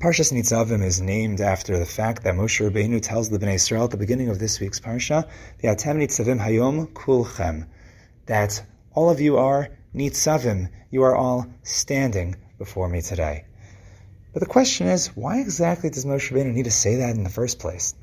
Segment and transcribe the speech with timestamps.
[0.00, 3.90] Parshas Nitzavim is named after the fact that Moshe Rabbeinu tells the Bnei Israel at
[3.90, 5.28] the beginning of this week's parsha,
[5.62, 7.66] "V'atem Nitzavim Hayom Kulchem,"
[8.24, 8.62] that
[8.94, 13.44] all of you are Nitzavim, you are all standing before me today.
[14.32, 17.28] But the question is, why exactly does Moshe Rabbeinu need to say that in the
[17.28, 17.94] first place?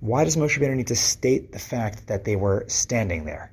[0.00, 3.52] Why does Moshe Rabbeinu need to state the fact that they were standing there?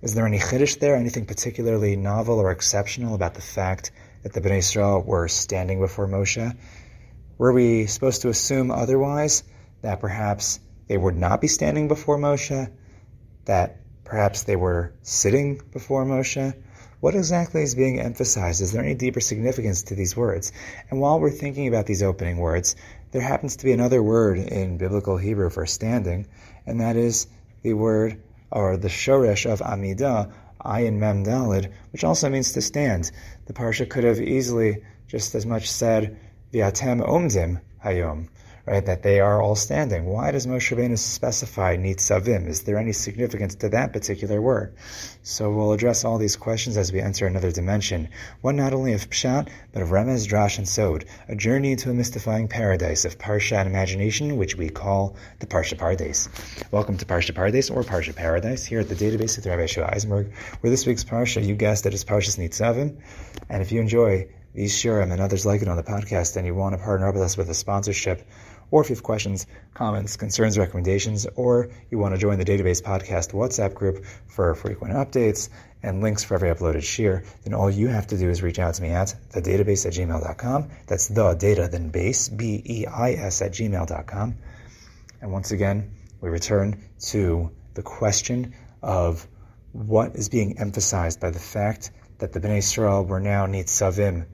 [0.00, 3.90] Is there any chiddush there, anything particularly novel or exceptional about the fact
[4.22, 6.56] that the Bnei Israel were standing before Moshe?
[7.38, 9.42] Were we supposed to assume otherwise,
[9.82, 12.70] that perhaps they would not be standing before Moshe,
[13.46, 16.54] that perhaps they were sitting before Moshe?
[17.00, 18.62] What exactly is being emphasized?
[18.62, 20.52] Is there any deeper significance to these words?
[20.88, 22.76] And while we're thinking about these opening words,
[23.10, 26.28] there happens to be another word in biblical Hebrew for standing,
[26.64, 27.26] and that is
[27.62, 30.32] the word or the shoresh of Amidah,
[30.64, 33.10] ayin mem dalid, which also means to stand.
[33.46, 36.16] The parsha could have easily just as much said
[36.52, 38.28] viatem omdim hayom,
[38.64, 38.86] right?
[38.86, 40.06] That they are all standing.
[40.06, 42.46] Why does Moshe Rabbeinu specify nitzavim?
[42.46, 44.74] Is there any significance to that particular word?
[45.22, 48.08] So we'll address all these questions as we enter another dimension,
[48.40, 51.94] one not only of pshat but of remez, drash, and sod, a journey into a
[51.94, 56.28] mystifying paradise of parsha and imagination, which we call the Parsha paradise.
[56.70, 60.32] Welcome to Parsha paradise or Parsha Paradise here at the database with Rabbi Shua Eisenberg,
[60.60, 62.96] where this week's parsha, you guessed it, is Parshas Nitzavim,
[63.48, 66.54] and if you enjoy these shiurim and others like it on the podcast, and you
[66.54, 68.26] want to partner up with us with a sponsorship
[68.72, 72.82] or if you have questions, comments, concerns, recommendations, or you want to join the Database
[72.82, 75.50] Podcast WhatsApp group for frequent updates
[75.82, 78.72] and links for every uploaded share, then all you have to do is reach out
[78.74, 80.70] to me at thedatabase at gmail.com.
[80.86, 84.36] That's the data, then base, B E I S at gmail.com.
[85.20, 85.90] And once again,
[86.22, 89.28] we return to the question of
[89.72, 94.26] what is being emphasized by the fact that the Bnei Israel were now Nitzavim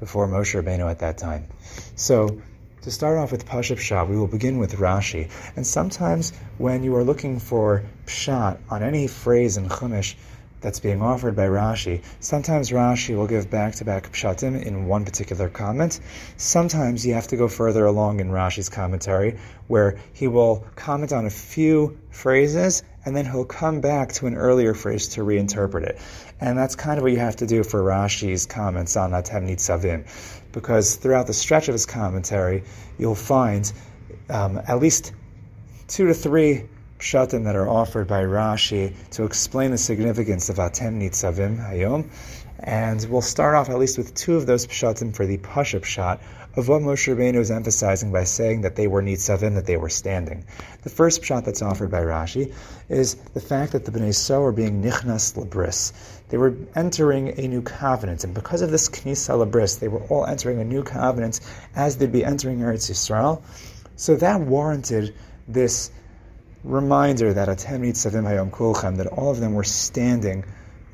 [0.00, 1.46] before Moshe Rabbeinu at that time.
[1.94, 2.40] So
[2.82, 5.30] to start off with Pshat, we will begin with Rashi.
[5.54, 10.14] And sometimes when you are looking for Pshat on any phrase in Chumash
[10.60, 16.00] that's being offered by Rashi, sometimes Rashi will give back-to-back Pshatim in one particular comment.
[16.36, 19.38] Sometimes you have to go further along in Rashi's commentary,
[19.68, 24.34] where he will comment on a few phrases and then he'll come back to an
[24.34, 25.98] earlier phrase to reinterpret it.
[26.40, 30.06] And that's kind of what you have to do for Rashi's comments on Atem Nitzavim
[30.52, 32.64] because throughout the stretch of his commentary,
[32.98, 33.72] you'll find
[34.28, 35.12] um, at least
[35.88, 36.64] two to three
[37.00, 42.10] pshatim that are offered by Rashi to explain the significance of Atem Nitzavim Hayom.
[42.58, 46.20] And we'll start off at least with two of those pshatim for the Pasha pshat
[46.56, 49.88] of what Moshe Rabbeinu is emphasizing by saying that they were nitzavim, that they were
[49.88, 50.44] standing.
[50.82, 52.52] The first pshat that's offered by Rashi
[52.88, 55.92] is the fact that the Bnei So were being nichnas labris.
[56.28, 60.26] They were entering a new covenant, and because of this knisa labris, they were all
[60.26, 61.40] entering a new covenant
[61.74, 63.42] as they'd be entering Eretz Yisrael.
[63.96, 65.14] So that warranted
[65.48, 65.90] this
[66.64, 70.44] reminder that Atem nitzavim hayom kulchem, that all of them were standing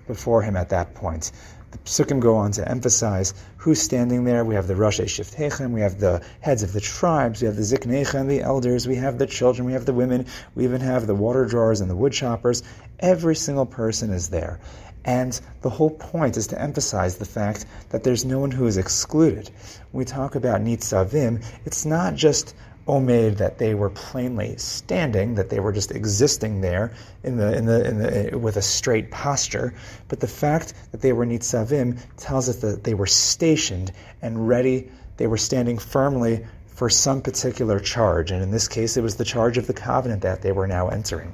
[0.07, 1.33] before him at that point.
[1.73, 4.45] The psukim go on to emphasize who's standing there.
[4.45, 7.63] We have the Rosh Shiftechem, we have the heads of the tribes, we have the
[7.63, 11.15] Ziknechem, the elders, we have the children, we have the women, we even have the
[11.15, 12.63] water drawers and the wood choppers.
[13.01, 14.61] Every single person is there.
[15.05, 18.77] And the whole point is to emphasize the fact that there's no one who is
[18.77, 19.51] excluded.
[19.91, 22.55] When we talk about Nitzavim, it's not just
[22.87, 26.93] omed that they were plainly standing, that they were just existing there
[27.25, 29.75] in the, in the, in the, with a straight posture.
[30.09, 33.93] But the fact that they were nitzavim tells us that they were stationed
[34.23, 34.91] and ready.
[35.17, 39.25] They were standing firmly for some particular charge, and in this case, it was the
[39.25, 41.33] charge of the covenant that they were now entering.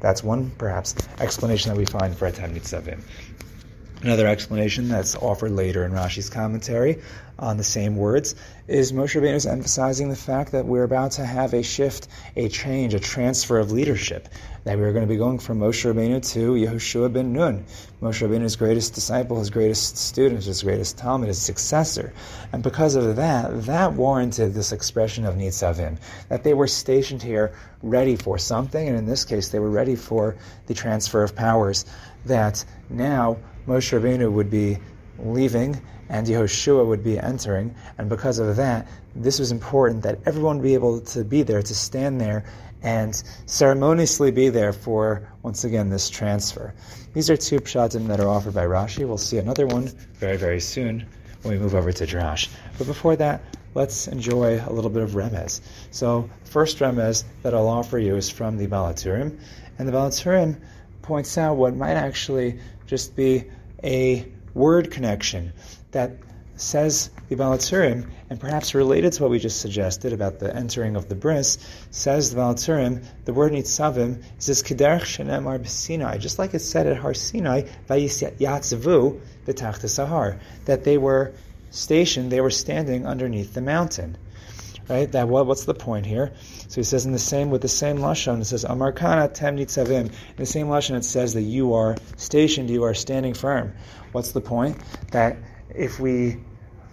[0.00, 3.02] That's one, perhaps, explanation that we find for Atam Nitzavim.
[4.02, 7.02] Another explanation that's offered later in Rashi's commentary
[7.38, 8.34] on the same words
[8.66, 12.48] is Moshe Rabbeinu is emphasizing the fact that we're about to have a shift, a
[12.48, 14.28] change, a transfer of leadership.
[14.64, 17.66] That we're going to be going from Moshe Rabbeinu to Yehoshua ben Nun,
[18.00, 22.14] Moshe Rabbeinu's greatest disciple, his greatest student, his greatest talmid, his successor.
[22.54, 25.98] And because of that, that warranted this expression of Nitzavim,
[26.30, 29.94] that they were stationed here ready for something, and in this case, they were ready
[29.94, 30.36] for
[30.68, 31.84] the transfer of powers
[32.24, 34.78] that now Moshe Rabbeinu would be
[35.18, 37.74] leaving and Yehoshua would be entering.
[37.98, 41.74] And because of that, this was important that everyone be able to be there, to
[41.74, 42.44] stand there
[42.82, 46.74] and ceremoniously be there for, once again, this transfer.
[47.12, 49.06] These are two pshatim that are offered by Rashi.
[49.06, 51.06] We'll see another one very, very soon
[51.42, 52.48] when we move over to Drash.
[52.78, 53.42] But before that,
[53.74, 55.60] let's enjoy a little bit of remez.
[55.90, 59.38] So, first remez that I'll offer you is from the Baal HaTurim,
[59.78, 60.60] and the Baal HaTurim
[61.02, 62.58] points out what might actually
[62.90, 63.44] just be
[63.84, 65.52] a word connection
[65.92, 66.10] that
[66.56, 70.96] says the Baal HaTurim, and perhaps related to what we just suggested about the entering
[70.96, 71.58] of the bris,
[71.92, 76.58] says the Baal HaTurim, the word nitzavim is this kederch shenemar b'Sinai, just like it
[76.58, 81.32] said at Har Sinai, vayisyatzvu b'tachta sahar, that they were
[81.70, 84.18] stationed, they were standing underneath the mountain.
[84.90, 85.10] Right?
[85.12, 86.32] That what, what's the point here?
[86.66, 90.06] So he says in the same with the same lashon, it says Amarkana tem nitzavim.
[90.06, 93.72] In the same lashon, it says that you are stationed, you are standing firm.
[94.10, 94.78] What's the point?
[95.12, 95.36] That
[95.72, 96.38] if we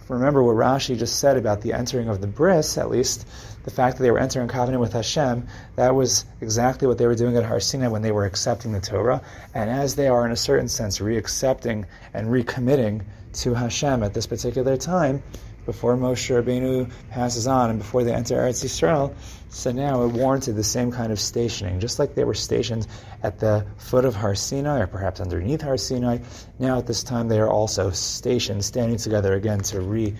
[0.09, 3.27] remember what Rashi just said about the entering of the bris, at least
[3.63, 7.15] the fact that they were entering covenant with Hashem, that was exactly what they were
[7.15, 9.23] doing at Har Sinai when they were accepting the Torah.
[9.55, 14.27] And as they are, in a certain sense, re-accepting and recommitting to Hashem at this
[14.27, 15.23] particular time,
[15.67, 19.13] before Moshe Rabbeinu passes on and before they enter Eretz Yisrael,
[19.49, 21.81] so now it warranted the same kind of stationing.
[21.81, 22.87] Just like they were stationed
[23.21, 26.19] at the foot of Har Sinai, or perhaps underneath Har Sinai,
[26.57, 30.15] now at this time they are also stationed, standing together again to re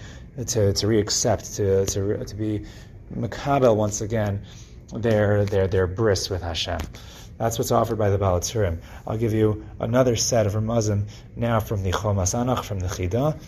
[0.45, 2.65] to, to re-accept, to, to, to be
[3.15, 4.44] makabel once again
[4.94, 6.79] their, their, their bris with Hashem.
[7.38, 8.79] That's what's offered by the Baal HaTurim.
[9.07, 13.39] I'll give you another set of Ramazim now from the Chomas Anach, from the Chidah,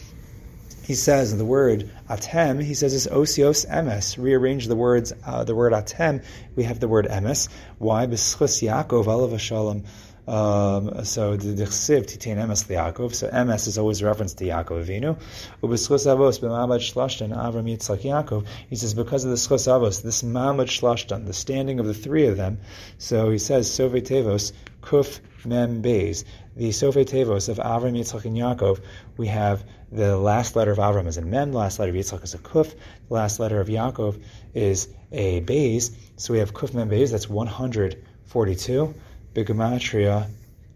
[0.90, 4.18] he says the word atem, he says it's osios emes.
[4.18, 6.24] Rearrange the words, uh, the word atem,
[6.56, 7.48] we have the word emes.
[7.78, 8.08] Why?
[8.08, 9.84] B'schus Yaakov alav shalom.
[10.30, 13.16] Um, so the dechsiv titain emes liakov.
[13.16, 15.20] So emes is always referenced to Yaakov Avinu.
[15.64, 18.46] Ubeschus avos b'mamad shlashtan Avram Yitzchak Yaakov.
[18.70, 22.28] He says because of the schus avos, this mamad shlashtan, the standing of the three
[22.28, 22.60] of them.
[23.00, 24.52] So he says sove tevos
[24.84, 26.26] kuf mem beis.
[26.56, 28.82] The sove tevos of Avram Yitzchak and Yaakov.
[29.18, 32.24] We have the last letter of Avram is a Mem, the last letter of Yitzchak
[32.24, 32.72] is a Kuf,
[33.08, 34.22] the last letter of Yaakov
[34.54, 35.92] is a Beis.
[36.18, 38.94] So we have Kuf Mem Beis, that's 142.
[39.36, 40.28] Bigamatria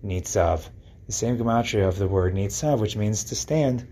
[0.05, 0.67] Nitzav.
[1.07, 3.87] The same gematria of the word Nitzav, which means to stand.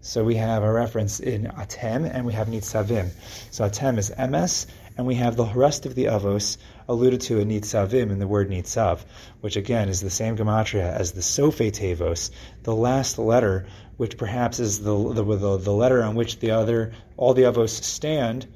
[0.00, 3.10] So we have a reference in Atem and we have Nitzavim.
[3.50, 4.66] So Atem is emes,
[4.96, 6.56] and we have the rest of the Avos
[6.88, 9.00] alluded to in Nitzavim in the word Nitzav,
[9.42, 12.30] which again is the same gematria as the Sofe Tevos,
[12.62, 13.66] the last letter
[13.98, 17.82] which perhaps is the, the, the, the letter on which the other all the avos
[17.82, 18.46] stand.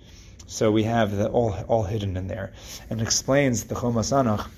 [0.47, 2.53] So we have the, all all hidden in there,
[2.89, 4.49] and explains the Chomas Anach.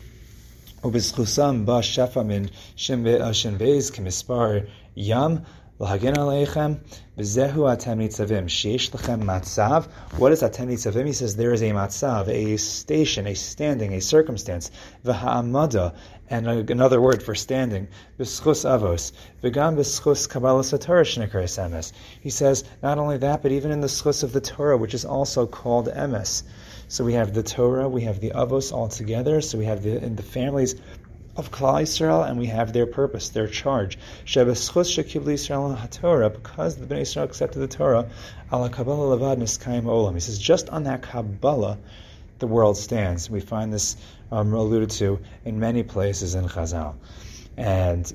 [0.84, 2.44] ובזכוסם בא שפע מן
[2.76, 3.04] שם
[3.58, 4.52] בייז כמספר
[4.98, 5.38] ים
[5.82, 6.74] להגן עליכם,
[7.18, 9.84] וזהו אתם ניצבים, שיש לכם מצב.
[10.18, 11.08] What is אתם ניצבים?
[11.08, 14.72] He says there is a matzav, a station, a standing, a circumstance.
[15.06, 15.90] והעמדה,
[16.30, 17.88] and another word for standing,
[18.20, 19.12] b'schus avos,
[19.44, 21.94] v'gam b'schus kabbalah satorah shnekres emes.
[22.22, 25.06] He says not only that, but even in the schus of the Torah, which is
[25.06, 26.44] also called emes.
[26.93, 29.41] So we have the Torah, we have the avos all together.
[29.41, 30.75] So we have the in the families
[31.39, 33.99] of Klal Yisrael, and we have their purpose, their charge.
[34.27, 38.11] Shebeschus shekibli Yisrael haTorah, because the Bnei Yisrael accepted the Torah,
[38.53, 40.13] ala Kabbalah levad niskayim olam.
[40.13, 41.79] He says just on that Kabbalah,
[42.41, 43.31] the world stands.
[43.31, 43.97] We find this
[44.31, 46.97] um, alluded to in many places in Chazal.
[47.57, 48.13] And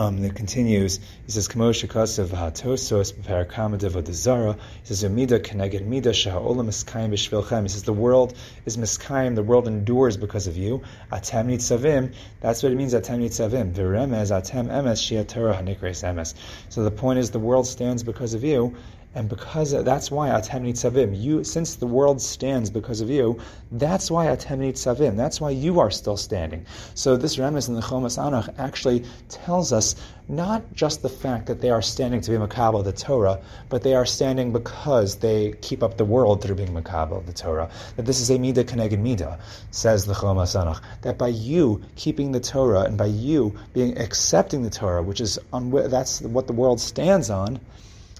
[0.00, 0.98] um, it continues.
[1.26, 7.62] He says, "Kmoshe kasav hatosos b'parakama devodazara." He says, "Umida keneged mida shaha'olam miskayim b'shvilchem."
[7.64, 8.32] He says, "The world
[8.64, 9.34] is miskayim.
[9.34, 10.80] The world endures because of you."
[11.12, 12.14] Atem nitzavim.
[12.40, 12.94] That's what it means.
[12.94, 13.74] Atem nitzavim.
[13.74, 16.32] V'remez atem emes shia Torah hanikres emes.
[16.70, 18.76] So the point is, the world stands because of you,
[19.12, 23.40] and because that's why Atem Nitzavim, you, since the world stands because of you,
[23.72, 26.64] that's why Atem Nitzavim, that's why you are still standing.
[26.94, 29.96] So this Remes in the Chomas Anach actually tells us
[30.28, 33.94] not just the fact that they are standing to be Makabal the Torah, but they
[33.94, 37.68] are standing because they keep up the world through being Makabal the Torah.
[37.96, 39.40] That this is a Mida Keneged Mida,
[39.72, 40.80] says the Chomas Anach.
[41.02, 45.36] That by you keeping the Torah and by you being accepting the Torah, which is
[45.52, 47.58] on that's what the world stands on,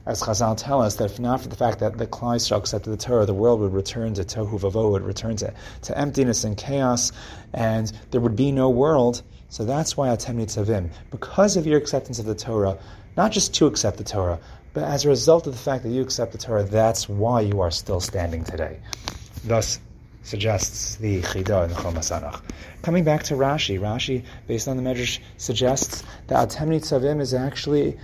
[0.06, 2.90] as Chazal tell us, that if not for the fact that the Klal Yisrael accepted
[2.90, 5.52] the Torah, the world would return to tohu vavo, would return to,
[5.82, 7.12] to emptiness and chaos,
[7.52, 9.22] and there would be no world.
[9.50, 12.78] So that's why Atem Nitzavim, because of your acceptance of the Torah,
[13.16, 14.38] not just to accept the Torah,
[14.72, 17.60] but as a result of the fact that you accept the Torah, that's why you
[17.60, 18.78] are still standing today.
[19.44, 19.80] Thus
[20.22, 22.42] suggests the Chida in the Chomas
[22.82, 27.98] Coming back to Rashi, Rashi, based on the Medrash, suggests that Atem Nitzavim is actually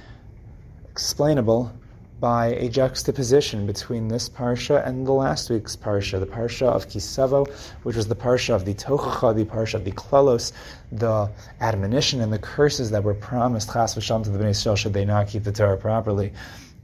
[0.91, 1.73] explainable
[2.19, 7.47] by a juxtaposition between this parsha and the last week's parsha, the parsha of Kisavo,
[7.83, 10.53] which was the parsha of the Tochacha, the parsha of the Klalos,
[10.91, 11.31] the
[11.61, 15.05] admonition and the curses that were promised Chas v'sham to the Bnei Yisrael should they
[15.05, 16.33] not keep the Torah properly.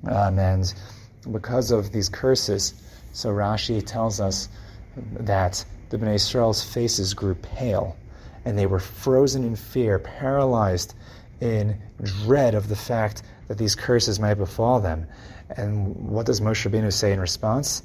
[0.06, 0.72] Um, and
[1.30, 2.74] because of these curses,
[3.12, 4.50] so Rashi tells us
[4.96, 7.96] that the Bnei Yisrael's faces grew pale,
[8.44, 10.94] and they were frozen in fear, paralyzed
[11.40, 15.06] in dread of the fact that these curses might befall them.
[15.56, 17.82] And what does Moshe Rabbeinu say in response?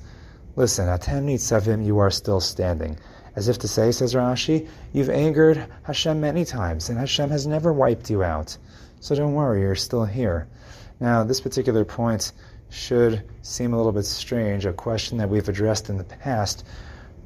[0.56, 2.98] Listen, Atem Nitzavim, you are still standing.
[3.36, 7.72] As if to say, says Rashi, you've angered Hashem many times, and Hashem has never
[7.72, 8.58] wiped you out.
[9.00, 10.48] So don't worry, you're still here.
[11.00, 12.32] Now, this particular point
[12.70, 16.66] should seem a little bit strange, a question that we've addressed in the past.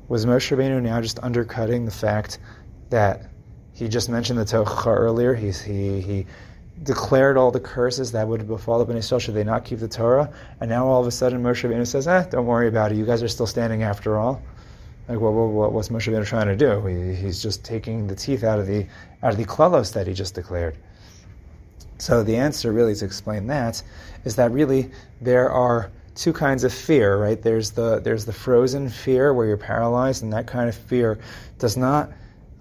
[0.09, 2.39] Was Moshe Rabbeinu now just undercutting the fact
[2.89, 3.27] that
[3.73, 5.33] he just mentioned the Tochacha earlier?
[5.33, 6.27] He, he, he
[6.83, 9.88] declared all the curses that would befall the Bnei Yisrael should they not keep the
[9.88, 12.95] Torah, and now all of a sudden Moshe Rabbeinu says, "Eh, don't worry about it.
[12.95, 14.41] You guys are still standing after all."
[15.07, 16.85] Like, what, what, what's Moshe Rabbeinu trying to do?
[16.85, 18.85] He, he's just taking the teeth out of the
[19.21, 20.75] out of the klalos that he just declared.
[21.97, 23.83] So the answer, really, to explain that,
[24.25, 24.89] is that really
[25.21, 27.41] there are two kinds of fear, right?
[27.41, 31.19] There's the there's the frozen fear where you're paralyzed, and that kind of fear
[31.59, 32.11] does not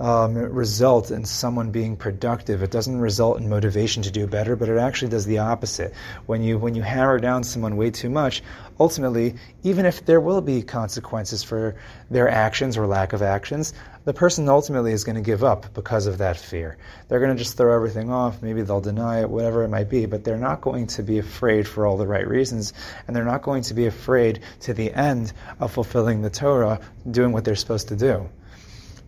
[0.00, 2.62] um, result in someone being productive.
[2.62, 5.92] It doesn't result in motivation to do better, but it actually does the opposite.
[6.24, 8.42] When you when you hammer down someone way too much,
[8.80, 11.76] ultimately, even if there will be consequences for
[12.10, 16.06] their actions or lack of actions, the person ultimately is going to give up because
[16.06, 16.78] of that fear.
[17.08, 18.40] They're going to just throw everything off.
[18.40, 21.68] Maybe they'll deny it, whatever it might be, but they're not going to be afraid
[21.68, 22.72] for all the right reasons,
[23.06, 26.80] and they're not going to be afraid to the end of fulfilling the Torah,
[27.10, 28.26] doing what they're supposed to do.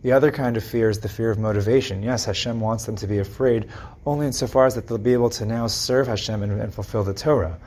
[0.03, 2.03] The other kind of fear is the fear of motivation.
[2.03, 3.69] Yes, Hashem wants them to be afraid
[4.05, 7.15] only insofar as that they'll be able to now serve Hashem and, and fulfill the
[7.15, 7.59] Torah.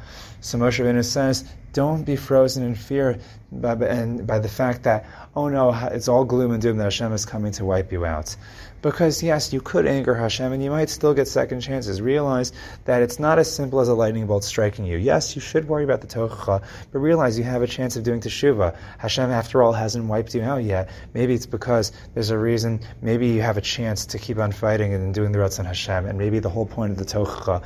[0.45, 3.17] So Moshe Rabbeinu says, don't be frozen in fear
[3.51, 7.13] by, and by the fact that, oh no, it's all gloom and doom that Hashem
[7.13, 8.35] is coming to wipe you out.
[8.83, 11.99] Because yes, you could anger Hashem and you might still get second chances.
[11.99, 14.97] Realize that it's not as simple as a lightning bolt striking you.
[14.97, 18.21] Yes, you should worry about the Tochacha, but realize you have a chance of doing
[18.21, 18.77] Teshuvah.
[18.99, 20.91] Hashem, after all, hasn't wiped you out yet.
[21.15, 24.93] Maybe it's because there's a reason, maybe you have a chance to keep on fighting
[24.93, 27.63] and doing the Ratzon Hashem, and maybe the whole point of the Tochacha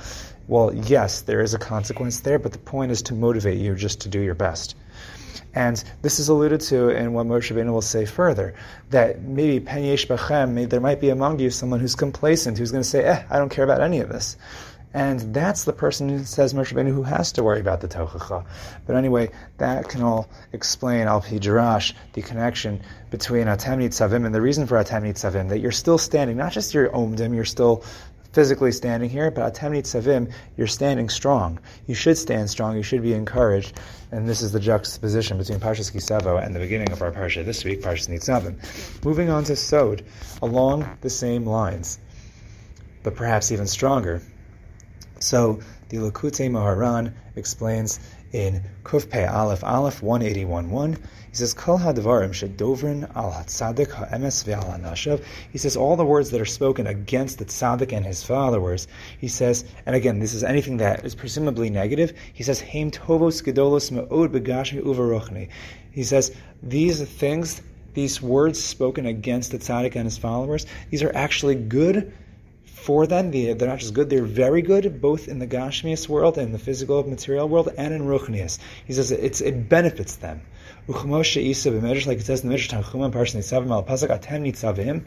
[0.49, 4.01] well, yes, there is a consequence there, but the point is to motivate you just
[4.01, 4.75] to do your best.
[5.53, 8.55] And this is alluded to in what Moshe Rabbeinu will say further,
[8.89, 12.83] that maybe pen yesh bachem, there might be among you someone who's complacent, who's going
[12.83, 14.37] to say, eh, I don't care about any of this.
[14.91, 18.43] And that's the person who says Moshe Rabbeinu who has to worry about the Tochacha.
[18.87, 19.29] But anyway,
[19.59, 24.83] that can all explain Al Pidrash, the connection between Atem Nitzavim and the reason for
[24.83, 27.83] Atem Nitzavim, that you're still standing, not just your Omdim, you're still
[28.39, 31.59] physically standing here, but Atem Nitzavim, you're standing strong.
[31.87, 32.77] You should stand strong.
[32.77, 33.77] You should be encouraged.
[34.13, 37.65] And this is the juxtaposition between Parshas Kisavo and the beginning of our Parsha this
[37.65, 38.55] week, Parshas Nitzavim.
[39.03, 40.05] Moving on to Sod,
[40.41, 41.99] along the same lines,
[43.03, 44.21] but perhaps even stronger.
[45.19, 47.99] So the Likutei Maharan explains
[48.31, 50.97] in Kufpei Aleph Aleph 181.1.
[51.29, 51.91] He says, Kol al.
[55.51, 58.87] He says, all the words that are spoken against the tzaddik and his followers.
[59.19, 62.17] He says, and again, this is anything that is presumably negative.
[62.33, 65.49] He says, Heim tovos gedolos me'od begashmi uvarochni.
[65.91, 67.61] He says, these things,
[67.93, 72.11] these words spoken against the tzaddik and his followers, these are actually good
[72.89, 73.29] for them.
[73.29, 77.07] They're not just good, they're very good, both in the Gashmias world and the physical
[77.07, 78.57] material world and in Ruchnias.
[78.87, 80.41] He says it benefits them.
[80.87, 85.03] Uchmoshe Isa like it says in the Midrash Tanchuma, Parshat Nitzavim al Pasuk Atem Nitzavim,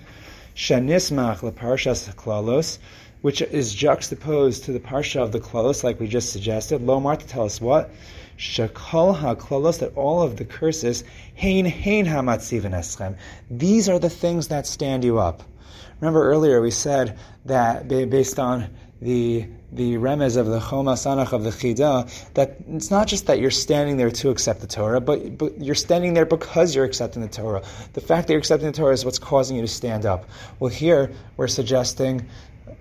[0.55, 2.79] Shanismach leParshas Klalos,
[3.21, 6.83] which is juxtaposed to the Parsha of the Klalos, like we just suggested.
[6.83, 7.91] Lomar to tell us what?
[8.39, 11.03] Shakal ha-klalos, that all of the curses,
[11.35, 13.17] hein hein ha-matziv eschem.
[13.51, 15.43] These are the things that stand you up.
[16.01, 18.69] Remember earlier we said that based on
[19.01, 23.41] the the remez of the Chomas Anach of the Chida, that it's not just that
[23.41, 27.23] you're standing there to accept the Torah, but, but you're standing there because you're accepting
[27.23, 27.63] the Torah.
[27.95, 30.29] The fact that you're accepting the Torah is what's causing you to stand up.
[30.61, 32.29] Well, here we're suggesting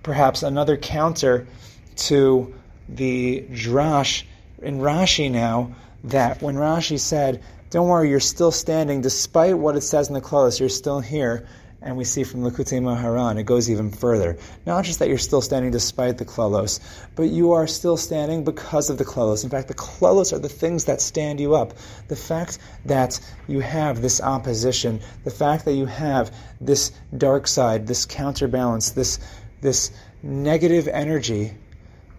[0.03, 1.47] perhaps another counter
[1.95, 2.53] to
[2.89, 4.23] the drash
[4.61, 9.81] in Rashi now, that when Rashi said, Don't worry, you're still standing, despite what it
[9.81, 11.47] says in the Klalos, you're still here
[11.81, 14.37] and we see from Likutei Maharan, it goes even further.
[14.65, 16.79] Not just that you're still standing despite the klalos,
[17.15, 19.43] but you are still standing because of the klalos.
[19.43, 21.73] In fact, the klalos are the things that stand you up.
[22.07, 27.87] The fact that you have this opposition, the fact that you have this dark side,
[27.87, 29.19] this counterbalance, this,
[29.61, 31.53] this negative energy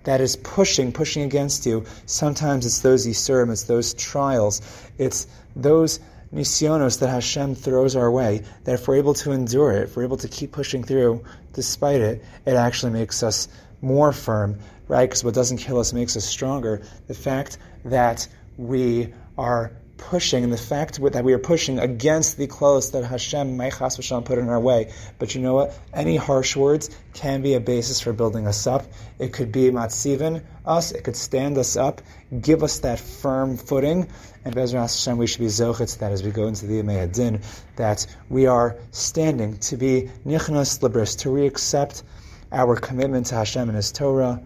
[0.04, 1.84] that is pushing, pushing against you.
[2.06, 4.60] Sometimes it's those Yisurim, it's those trials,
[4.98, 6.00] it's those
[6.32, 10.04] nisyonos that Hashem throws our way, that if we're able to endure it, if we're
[10.04, 13.48] able to keep pushing through despite it, it actually makes us
[13.82, 14.58] more firm,
[14.88, 15.08] right?
[15.08, 16.82] Because what doesn't kill us makes us stronger.
[17.08, 22.46] The fact that we are pushing, and the fact that we are pushing against the
[22.46, 24.92] close that Hashem may chas put in our way.
[25.18, 25.78] But you know what?
[25.92, 28.84] Any harsh words can be a basis for building us up.
[29.18, 30.92] It could be matzivin us.
[30.92, 32.02] It could stand us up,
[32.40, 34.08] give us that firm footing.
[34.44, 37.40] And Bezras Hashem, we should be zochitz that as we go into the Yemei Din,
[37.76, 42.02] that we are standing to be nichnas libris, to re-accept
[42.50, 44.42] our commitment to Hashem and His Torah,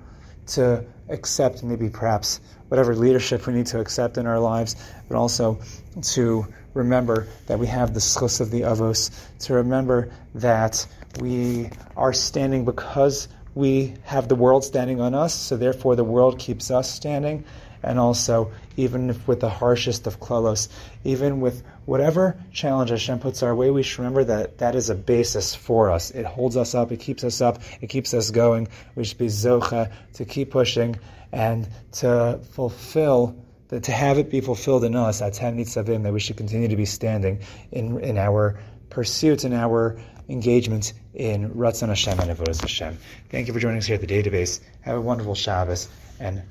[0.49, 4.77] to accept maybe perhaps whatever leadership we need to accept in our lives,
[5.09, 5.59] but also
[6.03, 10.87] to remember that we have the schus of the avos, to remember that
[11.21, 16.39] we are standing because we have the world standing on us, so therefore the world
[16.39, 17.45] keeps us standing.
[17.87, 20.69] And also, even if with the harshest of klalos,
[21.05, 24.97] even with whatever challenge Hashem puts our way, we should remember that that is a
[24.97, 26.11] basis for us.
[26.11, 28.67] It holds us up, it keeps us up, it keeps us going.
[28.97, 30.99] We should be zocha to keep pushing
[31.31, 33.37] and to fulfill
[33.69, 36.77] that to have it be fulfilled in us, atem nitzavim, that we should continue to
[36.77, 37.41] be standing
[37.71, 38.59] in, in our
[38.91, 39.97] pursuit, in our
[40.29, 42.99] engagement in Ratzon Hashem and Avodah Hashem.
[43.31, 44.61] Thank you for joining us here at the database.
[44.81, 45.89] Have a wonderful Shabbos
[46.19, 46.43] and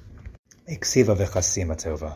[0.68, 2.12] הקציבה וחסימה צהובה.